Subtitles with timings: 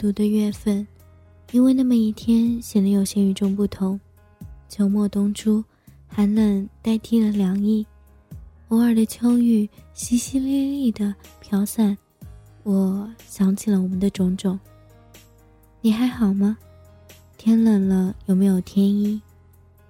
[0.00, 0.86] 独的月份，
[1.52, 4.00] 因为那么一天显得有些与众不同。
[4.66, 5.62] 秋末冬初，
[6.08, 7.86] 寒冷代替了凉意，
[8.68, 11.94] 偶尔的秋雨淅淅沥沥的飘散，
[12.62, 14.58] 我想起了我们的种种。
[15.82, 16.56] 你还好吗？
[17.36, 19.20] 天冷了有没有添衣？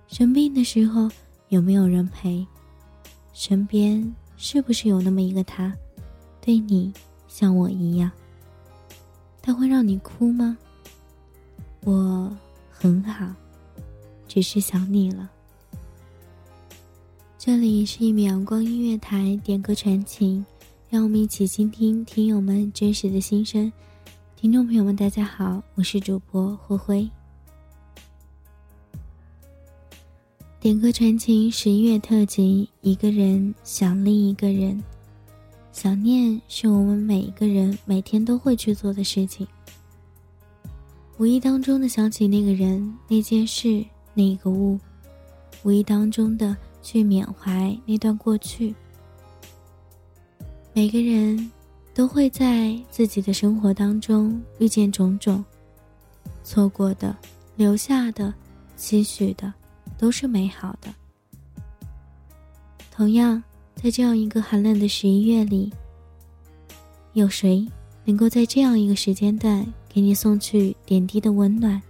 [0.09, 1.09] 生病的时候
[1.50, 2.44] 有没有人陪？
[3.32, 5.72] 身边是不是有那么一个他，
[6.41, 6.92] 对你
[7.28, 8.10] 像我一样？
[9.43, 10.56] 他会让你哭吗？
[11.84, 12.31] 我
[12.71, 13.33] 很好，
[14.28, 15.31] 只是想你了。
[17.39, 20.45] 这里是一米阳光音乐台，点歌传情，
[20.91, 23.73] 让我们一起倾听听友们真实的心声。
[24.37, 27.11] 听众朋友们，大家好，我是主播灰灰。
[30.61, 34.83] 点歌传情十一月特辑，一个人想另一个人。
[35.80, 39.48] 想念是我们每一个人每天都会去做的事情。
[41.16, 43.82] 无意当中的想起那个人、那件事、
[44.12, 44.78] 那一个物，
[45.62, 48.74] 无意当中的去缅怀那段过去。
[50.74, 51.50] 每个人
[51.94, 55.42] 都会在自己的生活当中遇见种种，
[56.44, 57.16] 错过的、
[57.56, 58.34] 留下的、
[58.76, 59.50] 期许的，
[59.97, 60.92] 都是美好的。
[62.91, 63.42] 同样。
[63.82, 65.72] 在这样一个寒冷的十一月里，
[67.14, 67.66] 有谁
[68.04, 71.80] 能够在这样一个时间段给你送去点滴的温暖？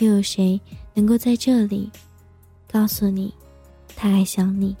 [0.00, 0.60] 又有谁
[0.92, 1.90] 能够在这里
[2.70, 3.32] 告诉你，
[3.96, 4.76] 他还想你？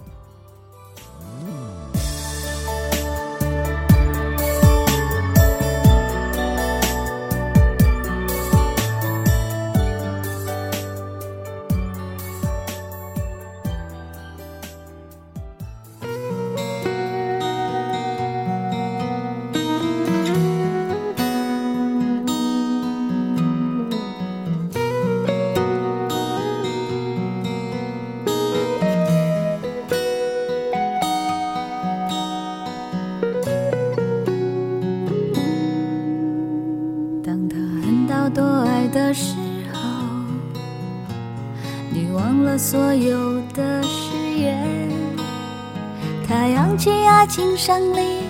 [47.66, 48.20] 胜利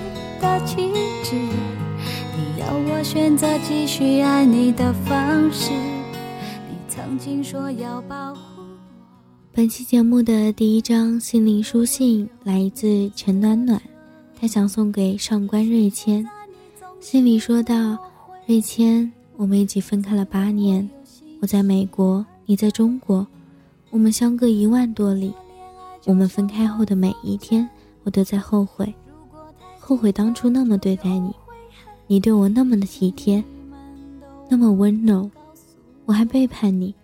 [0.40, 0.92] 的旗
[1.25, 1.34] 帜，
[2.36, 5.72] 你要我选择继续爱你的方式。
[5.72, 8.62] 你曾经说要保护。
[9.52, 13.82] 本期节目的第一张心灵书信来自陈暖暖，
[14.40, 16.25] 她想送给上官瑞谦。
[17.00, 17.98] 信里说道
[18.46, 20.88] ：“瑞谦，我们一起分开了八年，
[21.40, 23.26] 我在美国，你在中国，
[23.90, 25.34] 我们相隔一万多里。
[26.04, 27.69] 我们分开后的每一天，
[28.04, 28.94] 我都在后悔，
[29.86, 31.31] 后悔当初那么对待你，
[32.06, 33.44] 你对我那么的体贴，
[34.48, 35.31] 那么温柔，
[36.06, 36.94] 我还背叛你，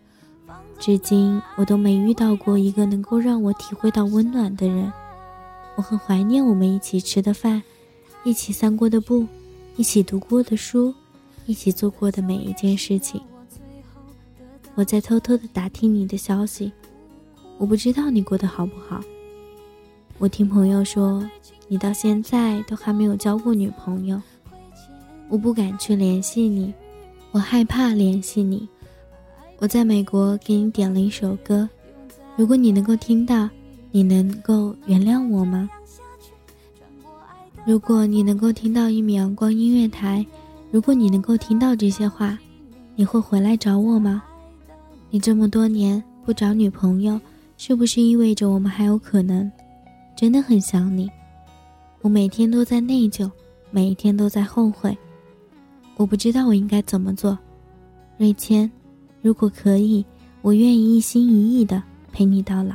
[0.79, 4.91] 至今我都没遇到过一个能够让我体会到温暖的人。
[5.77, 7.63] 我很怀念我们一起吃的饭，
[8.25, 9.27] 一起散过的步，
[9.77, 10.95] 一起读过的书，
[11.45, 13.21] 一起做过的每一件事情。
[14.75, 16.73] 我在偷偷的打听你的消息，
[17.59, 19.03] 我不知道你过得好不好。
[20.17, 21.23] 我听朋友说，
[21.73, 24.21] 你到现在都还没有交过女朋友。
[25.29, 26.75] 我不敢去联系你，
[27.31, 28.69] 我害怕联系你。
[29.61, 31.69] 我在美国给你点了一首歌，
[32.35, 33.49] 如果你能够听到，
[33.93, 35.71] 你能够原谅我吗？
[37.65, 40.27] 如果你能够听到一米阳光音乐台，
[40.73, 42.37] 如果你能够听到这些话，
[42.97, 44.25] 你会回来找我吗？
[45.09, 47.21] 你这么多年不找女朋友，
[47.57, 49.49] 是不是意味着我们还有可能？
[50.17, 51.09] 真的很想你，
[52.03, 53.31] 我每天都在内疚，
[53.71, 54.97] 每一天都在后悔。
[55.97, 57.39] 我不知道我应该怎么做，
[58.17, 58.71] 瑞谦，
[59.21, 60.03] 如果可以，
[60.41, 62.75] 我愿意一心一意的陪你到老。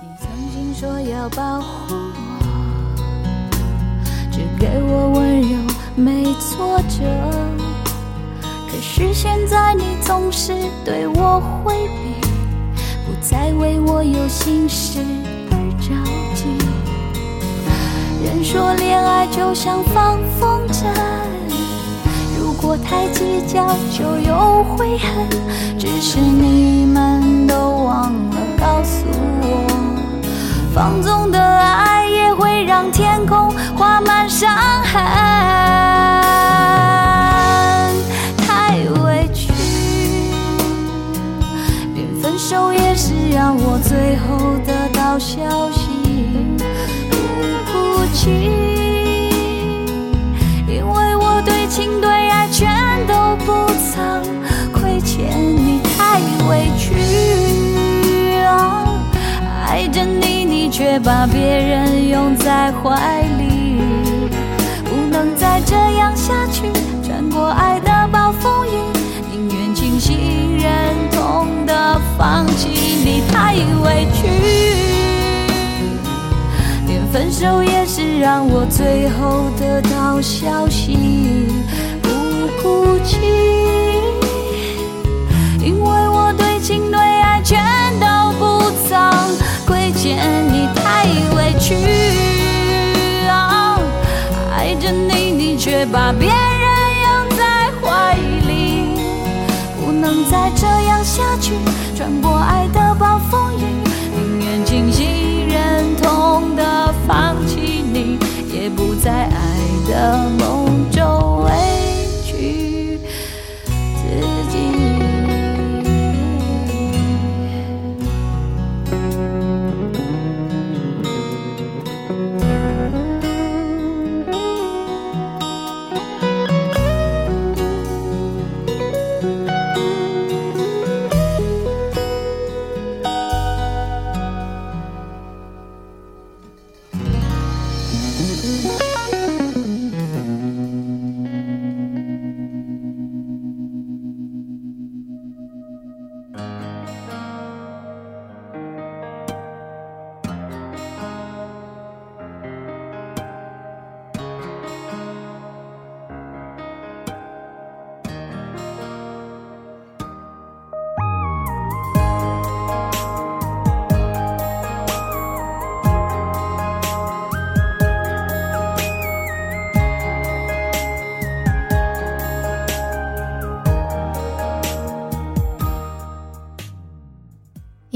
[0.00, 2.80] 你曾经说要保护我，
[4.32, 5.58] 只给我温柔，
[5.96, 7.04] 没挫折。
[8.70, 12.14] 可是现在你总是对我回避，
[13.04, 14.98] 不再为我有心事。
[18.24, 20.86] 人说恋爱就像放风筝，
[22.38, 25.28] 如果太计较就有悔恨。
[25.78, 27.54] 只是你们都
[27.84, 29.04] 忘了告诉
[29.40, 29.66] 我，
[30.72, 35.02] 放纵的爱也会让天空画满伤痕。
[38.38, 39.52] 太委屈，
[41.94, 45.81] 连分手也是让我最后得到消息，
[48.22, 48.30] 情，
[50.68, 52.70] 因为我对情对爱全
[53.04, 54.22] 都不曾
[54.72, 56.94] 亏欠你，太委屈
[58.44, 58.86] 啊！
[59.66, 63.80] 爱着你，你却把别人拥在怀里，
[64.84, 66.70] 不能再这样下去，
[67.04, 68.70] 穿过爱的暴风雨。
[69.32, 74.91] 宁愿清醒忍痛的放弃你太委屈，
[77.12, 80.96] 分手也是让我最后得到消息，
[82.00, 82.08] 不
[82.62, 83.18] 哭泣，
[85.60, 87.62] 因为我对情对爱全
[88.00, 88.98] 都不曾
[89.66, 90.16] 亏欠
[90.50, 91.04] 你太
[91.36, 91.74] 委屈，
[94.56, 96.34] 爱着你你却把别人
[97.04, 98.14] 拥在怀
[98.48, 98.96] 里，
[99.84, 100.24] 不能。
[100.30, 101.52] 再这样下去，
[101.94, 103.61] 穿过爱的暴风雨，
[107.12, 108.18] 放弃你，
[108.50, 109.30] 也不再爱
[109.86, 110.61] 的梦。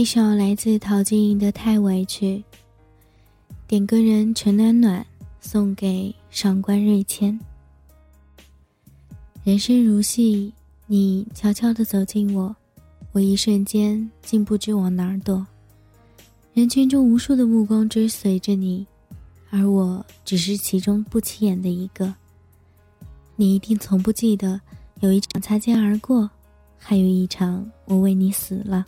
[0.07, 2.37] 一首来自陶晶莹的《太委屈》，
[3.67, 5.05] 点歌人陈暖暖
[5.41, 7.37] 送给上官瑞谦。
[9.43, 10.55] 人生如戏，
[10.87, 12.55] 你悄悄地走近我，
[13.11, 15.45] 我一瞬间竟不知往哪儿躲。
[16.55, 18.87] 人群中无数的目光追随着你，
[19.51, 22.15] 而我只是其中不起眼的一个。
[23.35, 24.61] 你一定从不记得，
[25.01, 26.31] 有一场擦肩而过，
[26.79, 28.87] 还有一场我为你死了。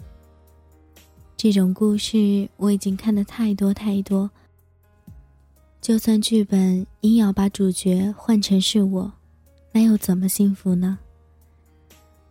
[1.38, 4.28] 这种故事我已经看的太多太多。
[5.80, 9.12] 就算剧本硬要把主角换成是我，
[9.70, 10.98] 那又怎么幸福呢？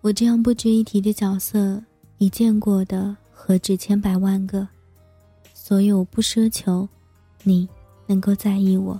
[0.01, 1.81] 我这样不值一提的角色，
[2.17, 4.67] 你见过的何止千百万个？
[5.53, 6.85] 所以我不奢求，
[7.43, 7.65] 你
[8.07, 8.99] 能够在意我。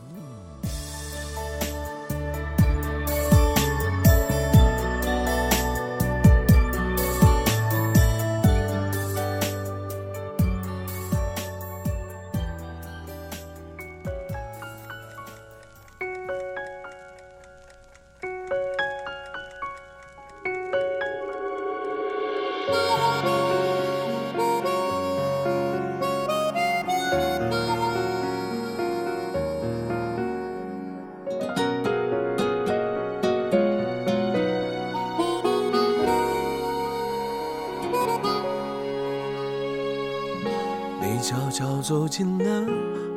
[41.87, 42.67] 走近了，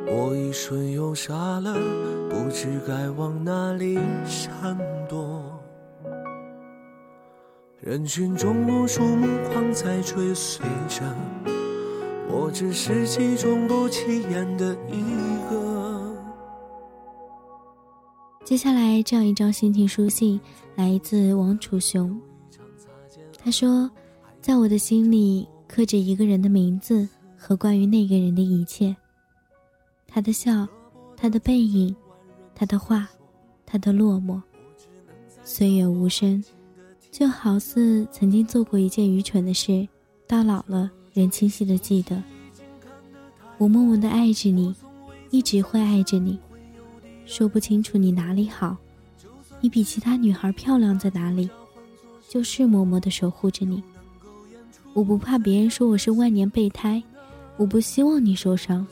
[0.07, 1.73] 我一瞬又傻了，
[2.29, 4.77] 不知该往哪里闪
[5.09, 5.59] 躲。
[7.81, 11.03] 人群中无数目光在追随着，
[12.29, 15.03] 我只是其中不起眼的一
[15.49, 16.15] 个。
[18.45, 20.39] 接下来这样一张心情书信
[20.75, 22.17] 来自王楚雄，
[23.37, 23.91] 他说
[24.39, 27.05] ：“在我的心里刻着一个人的名字。”
[27.43, 28.95] 和关于那个人的一切，
[30.07, 30.67] 他的笑，
[31.17, 31.93] 他的背影，
[32.53, 33.09] 他的话，
[33.65, 34.39] 他的落寞。
[35.43, 36.41] 岁月无声，
[37.09, 39.87] 就好似曾经做过一件愚蠢的事，
[40.27, 42.21] 到老了仍清晰的记得。
[43.57, 44.75] 我默默的爱着你，
[45.31, 46.37] 一直会爱着你，
[47.25, 48.77] 说不清楚你哪里好，
[49.59, 51.49] 你比其他女孩漂亮在哪里，
[52.29, 53.83] 就是默默的守护着你。
[54.93, 57.01] 我不怕别人说我是万年备胎。
[57.57, 58.85] 我不希望你受伤，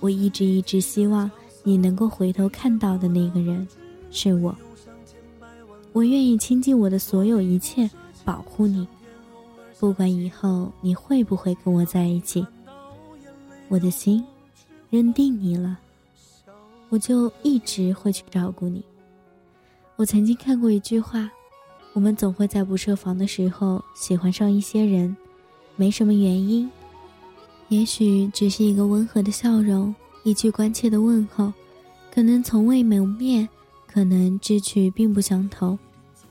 [0.00, 1.30] 我一直一直希望
[1.62, 3.66] 你能够回头看到的那个人，
[4.10, 4.54] 是我。
[5.92, 7.90] 我愿意倾尽我的所有一切
[8.24, 8.86] 保护你，
[9.80, 12.46] 不管以后你会不会跟我在一起。
[13.68, 14.24] 我的心
[14.90, 15.78] 认定你了，
[16.90, 18.84] 我就一直会去照顾你。
[19.96, 21.28] 我曾经看过一句话：
[21.94, 25.16] 我们总会在不设防的时候喜欢上一些人，
[25.74, 26.70] 没什么原因。
[27.68, 29.92] 也许只是一个温和的笑容，
[30.22, 31.52] 一句关切的问候，
[32.14, 33.48] 可能从未谋面，
[33.86, 35.76] 可能志趣并不相投，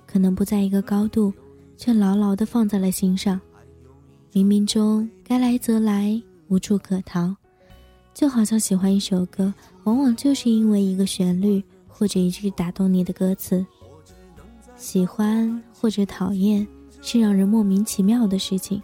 [0.08, 1.34] 可能不在一个高度，
[1.76, 3.40] 却牢牢地放在了心上。
[4.32, 7.36] 冥冥中该来则来，无处可逃，
[8.14, 13.66] 就好像喜欢一首歌，往往就是因为一个旋律或者一句打动你的歌词。
[14.78, 16.66] 喜欢或者讨厌，
[17.02, 18.82] 是让人莫名其妙的事情。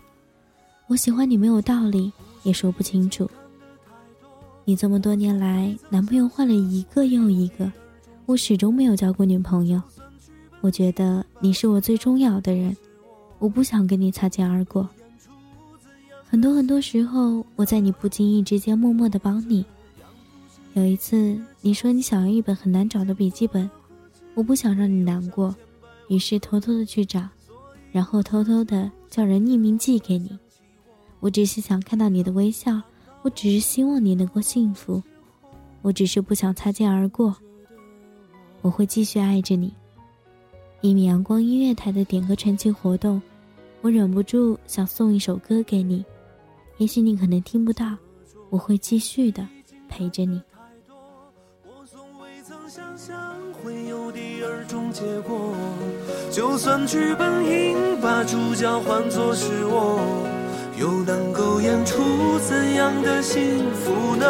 [0.88, 2.12] 我喜欢你没有道理。
[2.44, 3.30] 也说不清楚。
[4.64, 7.72] 你这么多年来，男朋友换了一个又一个，
[8.26, 9.82] 我始终没有交过女朋友。
[10.62, 12.78] 我觉得你是我最重要的人，
[13.40, 14.88] 我不想跟你擦肩而过。
[16.30, 19.66] 很多很多时候，我在你不经意之间默默的帮你。
[20.74, 23.70] 有一次，你说你想要一本很难找的笔记本，
[24.36, 25.54] 我不想让你难过，
[26.08, 27.28] 于是偷偷的去找，
[27.92, 30.38] 然后偷偷的叫人匿名寄给你。
[31.22, 32.82] 我只是想看到你的微笑，
[33.22, 35.02] 我只是希望你能够幸福，
[35.82, 37.34] 我只是不想擦肩而过。
[38.62, 39.74] 我会继续爱着你。
[40.82, 43.22] 一米阳光音乐台的点歌传情活动，
[43.82, 46.04] 我忍不住想送一首歌给你，
[46.78, 47.96] 也许你可能听不到，
[48.50, 49.48] 我会继续的
[49.88, 50.42] 陪着你。
[52.68, 55.54] 想象会有第二种结果，
[56.32, 60.31] 就算剧本应把主角换作是我。
[60.82, 62.02] 又能够演出
[62.40, 64.26] 怎样的幸福呢？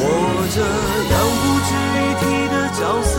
[0.00, 0.08] 我
[0.56, 0.64] 这
[1.12, 1.70] 样不值
[2.00, 3.12] 一提的角色，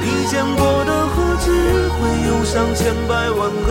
[0.00, 1.50] 你见过的何止
[1.98, 3.68] 会有上千百万个？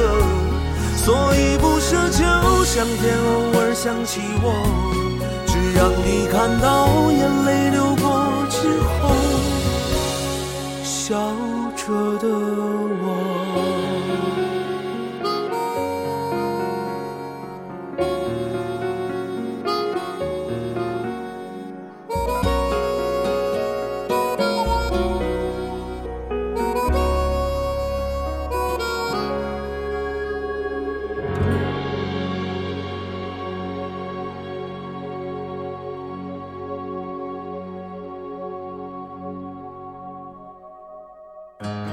[0.97, 2.19] 所以不奢求
[2.65, 4.45] 上天偶尔想起我，
[5.47, 8.05] 只让你看到眼泪流过
[8.49, 8.67] 之
[8.99, 9.15] 后，
[10.83, 11.15] 笑
[11.77, 11.87] 着
[12.19, 12.27] 的
[41.63, 41.90] 一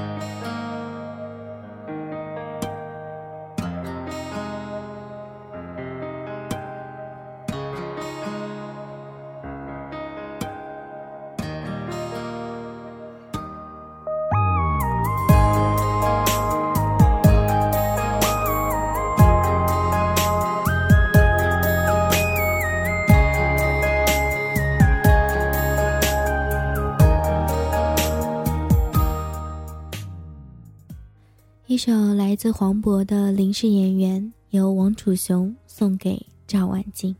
[31.79, 37.15] 一首来自黄渤的《临时演员》，由王楚雄送给赵婉静。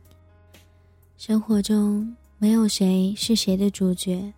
[1.16, 4.30] 生活中没有谁是谁的主角，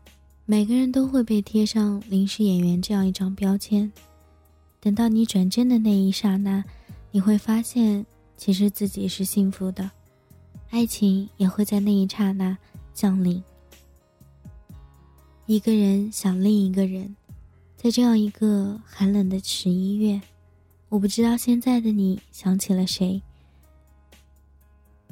[0.47, 3.93] 每个人都会被贴上“临时演员”这样一张标签。
[4.79, 6.63] 等到你转正的那一刹那，
[7.11, 9.91] 你会发现，其实自己是幸福的，
[10.71, 12.57] 爱情也会在那一刹那
[12.95, 13.43] 降临。
[15.47, 17.13] 一个人想另一个人。
[17.83, 20.23] 在这样一个寒冷的十一月，
[20.89, 23.21] 我不知道现在的你想起了谁。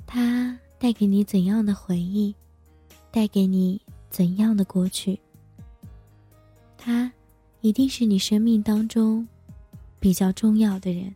[0.06, 2.32] 他带给你怎样的回忆，
[3.10, 5.18] 带给你怎样的过去。
[6.78, 7.10] 他，
[7.60, 9.26] 一定是你生命当中
[9.98, 11.12] 比较重要的人，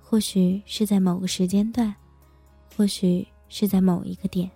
[0.00, 1.94] 或许是在某个时间段，
[2.74, 4.50] 或许是在某一个点。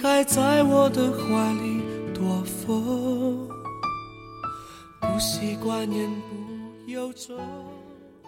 [0.00, 1.80] 还在我的怀里
[2.14, 3.48] 躲风，
[5.00, 6.08] 不习惯言
[6.84, 7.36] 不由衷。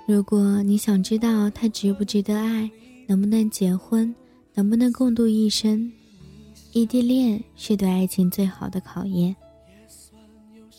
[0.04, 2.68] 如果你想知道他值不值得爱，
[3.06, 4.12] 能不能结婚，
[4.52, 5.88] 能不能共度一生，
[6.72, 9.34] 异地恋是对爱情最好的考验。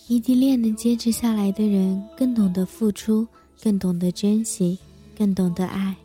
[0.09, 3.25] 异地恋能坚持下来的人，更懂得付出，
[3.63, 4.77] 更懂得珍惜，
[5.17, 5.95] 更懂得爱。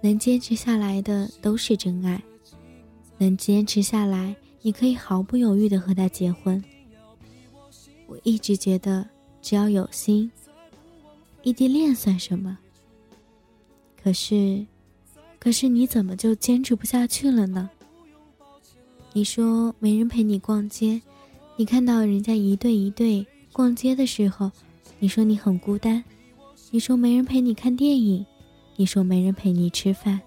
[0.00, 2.22] 能坚持下来的都是真爱，
[3.22, 6.62] 能坚持下来，你可以毫不犹豫的和他结婚。
[8.08, 9.08] 我一直觉得，
[9.40, 10.28] 只要有心，
[11.44, 12.58] 异地恋算什么？
[14.02, 14.66] 可是，
[15.38, 17.70] 可是你怎么就坚持不下去了呢？
[19.12, 21.00] 你说没人陪你逛街，
[21.56, 24.50] 你看到人家一对一对逛街的时候，
[24.98, 26.02] 你说你很孤单，
[26.72, 28.26] 你说没人陪你看电影。
[28.74, 30.18] 你说没人陪你吃饭，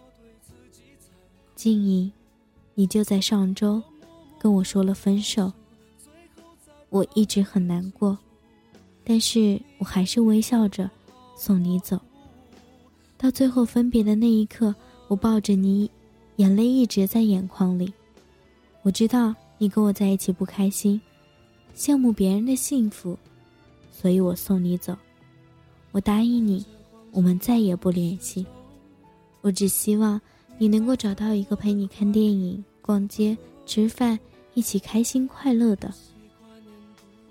[1.55, 2.11] 静怡，
[2.75, 3.81] 你就在上周
[4.37, 5.51] 跟我说了分手。
[6.89, 8.17] 我一直很难过，
[9.03, 10.89] 但是我还是微笑着
[11.35, 11.99] 送你走。
[13.17, 14.75] 到最后分别的那一刻，
[15.07, 15.89] 我抱着你，
[16.35, 17.91] 眼泪一直在眼眶里。
[18.83, 21.01] 我知道你跟我在一起不开心，
[21.75, 23.17] 羡慕别人的幸福，
[23.91, 24.95] 所以我送你走。
[25.91, 26.63] 我答应你。
[27.11, 28.45] 我们再也不联系。
[29.39, 30.19] 我只希望
[30.57, 34.17] 你能够找到一个陪你看电影、逛街、吃饭，
[34.53, 35.93] 一起开心快乐的。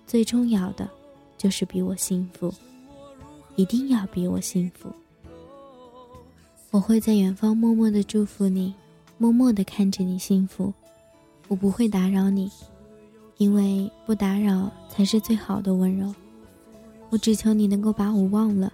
[0.06, 0.88] 最重要的，
[1.38, 2.52] 就是比我幸福，
[3.56, 4.90] 一定要比我幸福。
[6.70, 8.74] 我会在远方默默的祝福你，
[9.16, 10.72] 默默的看着你幸福。
[11.48, 12.50] 我不会打扰你，
[13.38, 16.14] 因为不打扰才是最好的温柔。
[17.10, 18.72] 我只求你能够把我忘了。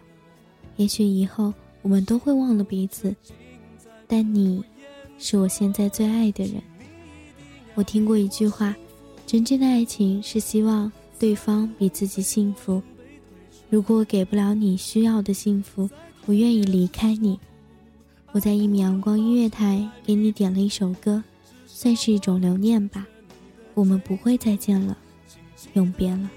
[0.76, 3.14] 也许以后我们都会忘了彼此，
[4.10, 4.60] 但你，
[5.18, 6.60] 是我现在最爱的人。
[7.76, 8.74] 我听过一句话，
[9.24, 12.82] 真正的爱情是希望对方比自己幸福。
[13.68, 15.88] 如果我给不了你需要的幸福，
[16.26, 17.38] 我愿意离开你。
[18.32, 21.22] 我在一米阳光音乐台给你点了一首歌，
[21.68, 23.06] 算是一种留念吧。
[23.74, 24.98] 我们不会再见了，
[25.74, 26.28] 永别了。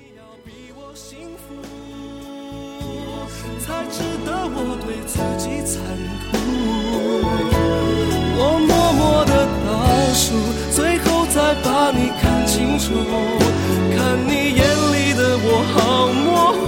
[4.55, 5.81] 我对自己残
[6.29, 7.52] 酷，
[10.13, 10.35] 数，
[10.71, 12.93] 最后再把你看清楚，
[13.95, 13.97] 看
[14.27, 14.61] 你眼
[14.93, 16.61] 里的我好模糊，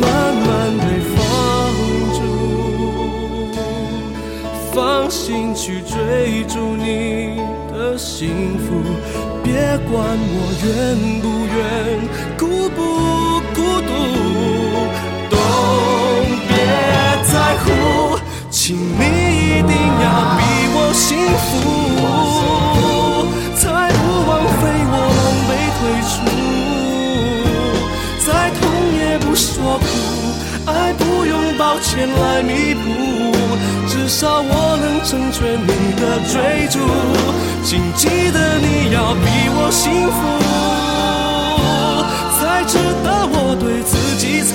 [0.00, 0.04] 慢
[0.44, 1.16] 慢被放
[2.14, 2.22] 逐，
[4.74, 4.76] 放
[5.10, 7.40] 心去追逐你
[7.72, 8.64] 的幸福，
[9.42, 9.52] 别
[9.90, 10.68] 管我愿
[11.22, 11.58] 不愿，
[12.36, 12.78] 孤不
[13.54, 13.90] 孤独。
[15.30, 15.36] 都
[16.48, 16.52] 别
[17.32, 17.66] 在乎，
[18.50, 20.40] 请你一定要比
[20.76, 21.83] 我幸福，
[31.74, 32.82] 不用抱歉来弥补，
[33.88, 35.68] 至少我能成全你
[36.00, 36.78] 的追逐。
[37.64, 40.16] 请记得你要比我幸福，
[42.38, 44.54] 才值得我对自己残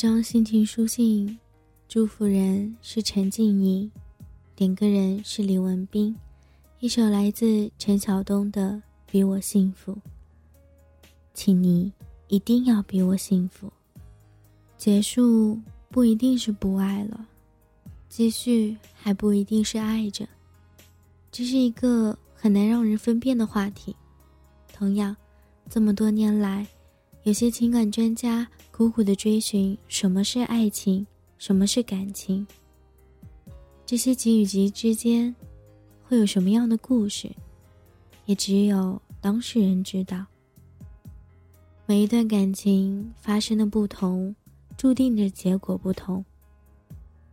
[0.00, 1.38] 张心情书信，
[1.86, 3.90] 祝福人是陈静怡，
[4.56, 6.16] 点歌人是李文斌，
[6.78, 8.70] 一首来自陈晓东的
[9.04, 9.92] 《比我幸福》，
[11.34, 11.92] 请你
[12.28, 13.70] 一定要比我幸福。
[14.78, 15.60] 结束
[15.90, 17.26] 不一定是不爱了，
[18.08, 20.26] 继续还不一定是爱着，
[21.30, 23.94] 这是一个很难让人分辨的话题。
[24.72, 25.14] 同样，
[25.68, 26.66] 这么多年来。
[27.24, 28.48] 有些情感专家
[28.80, 32.46] 苦苦的追寻什么是爱情，什么是感情。
[33.84, 35.36] 这些集与集之间
[36.02, 37.30] 会有什么样的故事，
[38.24, 40.24] 也只有当事人知道。
[41.84, 44.34] 每一段感情发生的不同，
[44.78, 46.24] 注定着结果不同。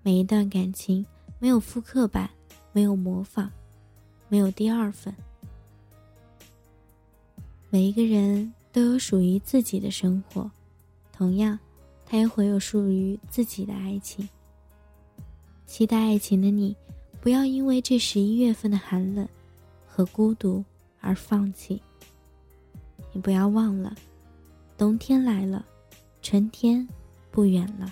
[0.03, 1.05] 每一段感情
[1.39, 2.29] 没有复刻版，
[2.73, 3.49] 没有模仿，
[4.27, 5.15] 没有第二份。
[7.69, 8.53] 每一个人。
[8.73, 10.51] 都有属于自己的生活，
[11.17, 11.57] 同样，
[12.05, 14.29] 他也会有属于自己的爱情。
[15.65, 16.75] 期待爱情的你，
[17.19, 19.27] 不要因为这十一月份的寒冷
[19.87, 20.63] 和孤独
[21.01, 21.81] 而放弃。
[23.11, 23.95] 你不要忘了，
[24.77, 25.65] 冬天来了，
[26.21, 26.87] 春天
[27.31, 27.91] 不远了。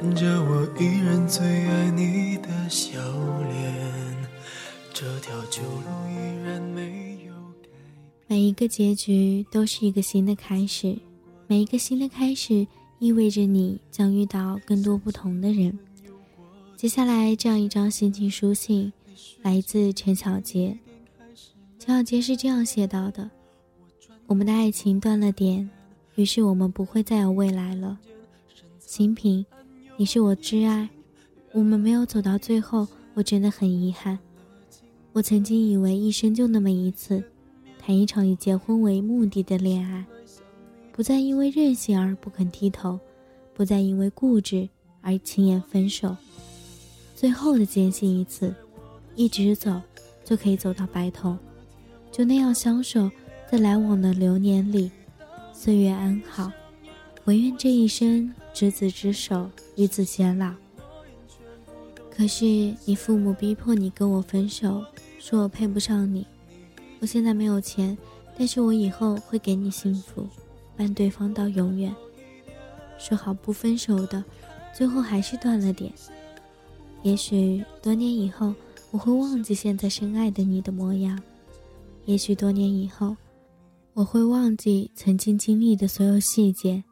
[0.00, 3.00] 看着我依然最爱你的笑
[3.48, 4.16] 脸，
[4.94, 7.68] 这条旧路依然没有改
[8.28, 10.96] 每一个结局都是一个新的开始，
[11.48, 12.64] 每一个新的开始
[13.00, 15.76] 意味着你将遇到更多不同的人。
[16.76, 18.92] 接下来这样一张心情书信，
[19.42, 20.78] 来自陈小杰。
[21.80, 23.28] 陈小杰是这样写到的
[24.28, 25.68] ：“我们的爱情断了点，
[26.14, 27.98] 于是我们不会再有未来了。”
[28.78, 29.44] 新品。
[30.00, 30.88] 你是我挚爱，
[31.50, 34.16] 我们没有走到最后，我真的很遗憾。
[35.12, 37.20] 我曾经以为一生就那么一次，
[37.80, 40.06] 谈一场以结婚为目的的恋爱，
[40.92, 42.96] 不再因为任性而不肯低头，
[43.52, 44.68] 不再因为固执
[45.00, 46.16] 而轻言分手。
[47.16, 48.54] 最后的坚信一次，
[49.16, 49.82] 一直走
[50.24, 51.36] 就可以走到白头，
[52.12, 53.10] 就那样相守
[53.50, 54.92] 在来往的流年里，
[55.52, 56.52] 岁月安好。
[57.28, 60.50] 唯愿这一生执子之手，与子偕老。
[62.10, 62.46] 可是
[62.86, 64.82] 你父母逼迫你跟我分手，
[65.18, 66.26] 说我配不上你。
[67.00, 67.94] 我现在没有钱，
[68.38, 70.26] 但是我以后会给你幸福，
[70.74, 71.94] 伴对方到永远。
[72.96, 74.24] 说好不分手的，
[74.74, 75.92] 最后还是断了点。
[77.02, 78.54] 也许多年以后，
[78.90, 81.20] 我会忘记现在深爱的你的模样。
[82.06, 83.14] 也许多年以后，
[83.92, 86.82] 我会忘记曾经经历的所有细节。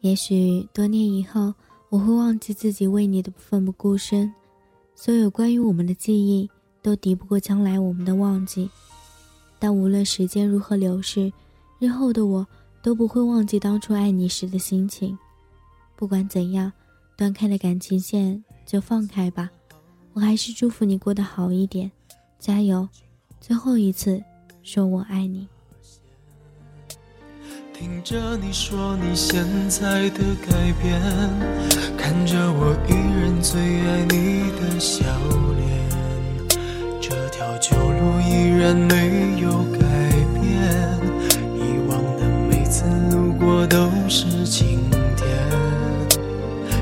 [0.00, 1.52] 也许多年以后，
[1.90, 4.32] 我会忘记自己为你的奋不顾身，
[4.94, 6.48] 所有关于我们的记忆
[6.80, 8.70] 都敌不过将来我们的忘记。
[9.58, 11.30] 但无论时间如何流逝，
[11.78, 12.46] 日后的我
[12.82, 15.18] 都不会忘记当初爱你时的心情。
[15.96, 16.72] 不管怎样，
[17.14, 19.50] 断开的感情线就放开吧。
[20.14, 21.90] 我还是祝福你过得好一点，
[22.38, 22.88] 加油！
[23.38, 24.22] 最后一次，
[24.62, 25.46] 说我爱你。
[27.80, 31.00] 听着你说你现在的改变，
[31.96, 35.02] 看着我依然最爱你的笑
[35.56, 35.66] 脸，
[37.00, 39.80] 这条旧路依然没有改
[40.34, 40.52] 变，
[41.56, 42.84] 以往的每次
[43.16, 44.80] 路过都是晴
[45.16, 45.26] 天，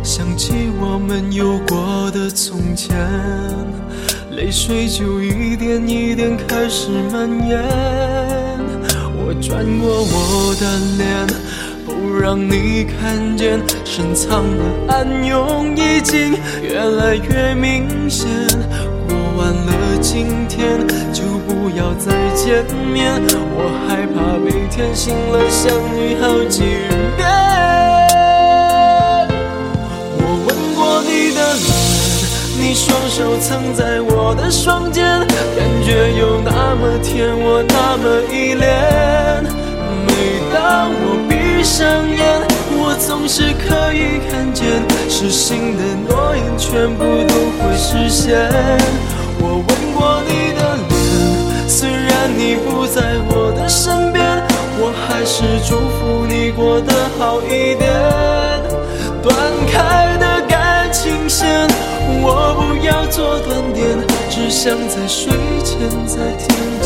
[0.02, 2.98] 想起我们有过的从前，
[4.32, 8.27] 泪水就一点一点开始蔓延。
[9.28, 11.26] 我转过我的脸，
[11.84, 18.26] 不让你看见，深藏的暗涌已经越来越明显。
[19.06, 20.80] 过完了今天，
[21.12, 23.20] 就不要再见面，
[23.52, 26.62] 我害怕每天醒了想你好几
[32.58, 33.18] 你，双手。
[33.18, 39.42] 手撑在我的双肩，感觉有那么甜，我那么依恋。
[40.06, 42.40] 每当我闭上眼，
[42.78, 44.64] 我总是可以看见，
[45.10, 48.38] 失信的诺言全部都会实现。
[49.40, 54.22] 我吻过你的脸，虽然你不在我的身边，
[54.78, 57.90] 我还是祝福你过得好一点。
[59.20, 59.34] 断
[59.66, 60.27] 开的
[64.50, 65.30] 想在睡
[65.62, 66.77] 前再听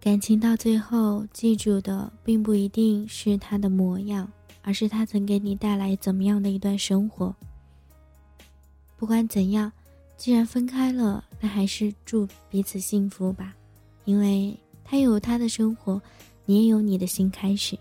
[0.00, 4.26] 感情到最后，记住的并不一定是他的模样，
[4.62, 7.34] 而是他曾给你带来怎么样的一段生活。
[8.96, 9.70] 不管怎样，
[10.16, 13.54] 既然分开了，那还是祝彼此幸福吧，
[14.06, 16.00] 因为他有他的生活，
[16.46, 17.78] 你也有你的新开始。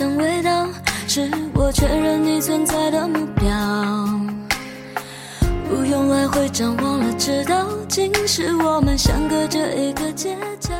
[0.00, 0.66] 的陌生味道，
[1.06, 3.46] 是我确认你存在的目标。
[5.68, 10.70] 不用来回张望了，知道竟是我们相隔着一个街角。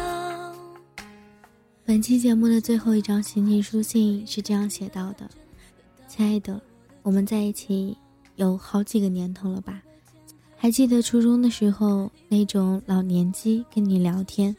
[1.84, 5.28] 本期节目的最后一张情情书信是这样写到的
[6.08, 6.58] ：“亲爱的，
[7.02, 7.94] 我们在一起
[8.36, 9.82] 有好几个年头了吧？
[10.56, 14.56] 还记得初中的时候那种老年机跟你聊天，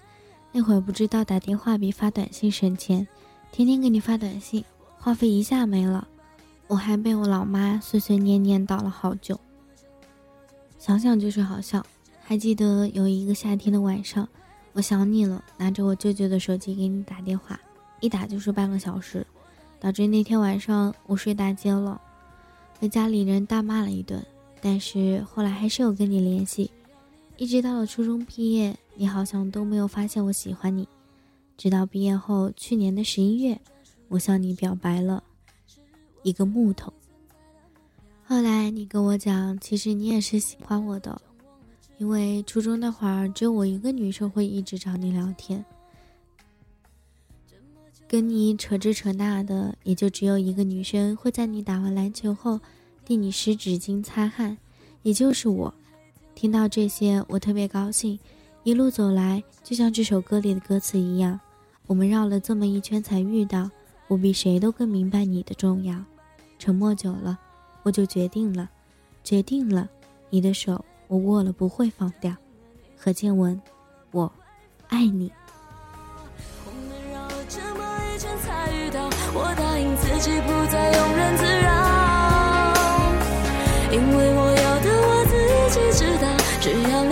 [0.52, 3.08] 那会儿不知道打电话比发短信省钱，
[3.52, 4.64] 天天给你发短信，
[4.98, 6.08] 话费一下没了，
[6.68, 9.40] 我还被我老妈碎碎念念叨了好久。
[10.80, 11.86] 想想就是好笑。
[12.24, 14.28] 还记得有一个夏天的晚上。”
[14.74, 17.60] 我想你了，拿着我舅舅的手机给你打电话，
[18.00, 19.28] 一打就是半个小时，
[19.82, 22.00] 导致那天晚上我睡大街了，
[22.80, 24.26] 被家里人大骂了一顿。
[24.62, 26.72] 但是后来还是有跟你联系，
[27.36, 30.88] 一直到了初中毕业，你好像都没有发现我喜欢你。
[31.62, 33.62] 直到毕业后，去年的十一月，
[34.08, 35.24] 我向你表白了，
[36.24, 36.91] 一个木头。
[38.26, 41.21] 后来你跟我讲，其实你也是喜欢我的。
[42.00, 45.63] 因为初中那会儿，只有我一个女生会一直找你聊天，
[48.08, 52.60] 跟你扯这扯那的，也就只有一个女生会在你打完篮球后
[53.06, 54.58] 替你湿纸巾擦汗，
[55.04, 55.71] 也就是我。
[56.34, 58.19] 听到这些，我特别高兴。
[58.63, 61.39] 一路走来，就像这首歌里的歌词一样，
[61.88, 63.70] 我们绕了这么一圈才遇到。
[64.08, 65.96] 我比谁都更明白你的重要。
[66.60, 67.39] 沉默久了，
[67.84, 68.70] 我就决定了，
[69.24, 69.88] 决定了，
[70.30, 70.84] 你的手。
[71.08, 72.34] 我握了不会放掉，
[72.98, 73.62] 何建文，
[74.12, 74.32] 我
[74.88, 75.32] 爱你。
[76.65, 81.70] 我们绕了这么一圈才遇到，我答应自己不再庸人自扰，
[83.91, 85.32] 因为我要的我自
[85.74, 86.26] 己知道，
[86.62, 87.04] 只要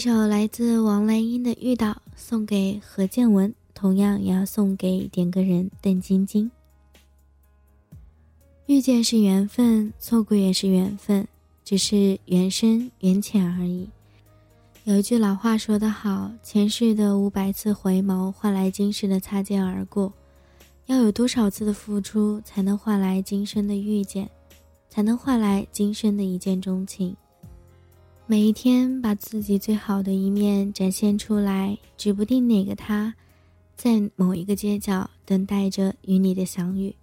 [0.00, 6.50] 首来自王蓝英的《遇到》，送给何建文，同样也要送给点歌人邓晶晶。
[8.64, 11.28] 遇见是缘分，错过也是缘分，
[11.62, 13.90] 只是缘深缘浅而已。
[14.84, 20.10] 有一句老话说得好：“前世的五百次回眸，换来今世的擦肩而过。”
[20.86, 24.30] 要有多少次的付出，才能换来今生的遇见，
[24.88, 27.14] 才能换来今生的一见钟情？
[28.30, 33.12] 每一天，把自己最好的一面展现出来，指不定哪个他，
[33.74, 36.94] 在某一个街角等待着与你的相遇。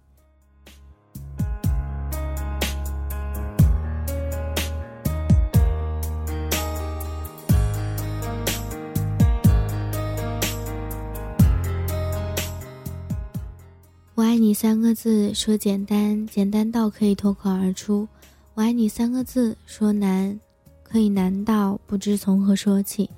[14.14, 18.08] 我爱你三个字说简单，简单到可以脱口而出；
[18.54, 20.40] 我爱你三个字说难，
[20.88, 23.08] 可以难到不知从何说起。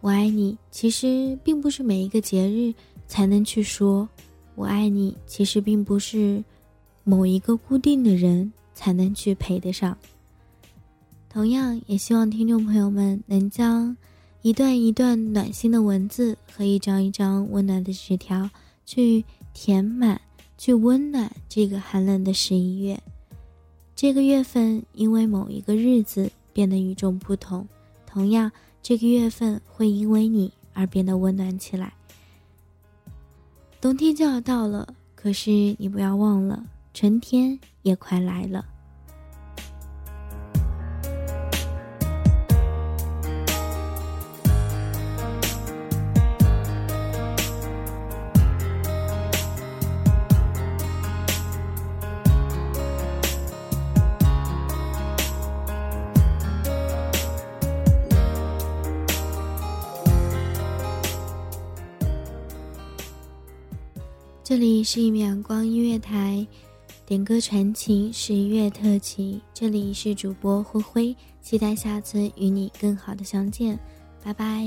[0.00, 2.72] 我爱你其实并不是每一个节日
[3.06, 4.08] 才能去说，
[4.54, 6.42] 我爱你其实并不是
[7.04, 9.96] 某一个固定的人才能去配得上。
[11.28, 13.96] 同样，也希望听众朋友们能将
[14.42, 18.48] 一段一段暖心的文字和一张一张温暖的纸条
[18.84, 20.20] 去填满。
[20.56, 23.00] 去温暖这个寒冷的十一月，
[23.94, 27.68] 这个月份因为某一个日子变得与众不同，
[28.04, 28.50] 同样
[28.82, 31.94] 这个月份会因为你而变得温暖起来。
[33.80, 38.66] 冬天就要到了，可是你不要忘了，春天也快来了。
[64.48, 66.46] 这里是一米阳光音乐台，
[67.04, 69.42] 点歌传情十一月特辑。
[69.52, 73.78] 这里是主播灰灰，期待下次与你更好的相见，
[74.24, 74.66] 拜拜。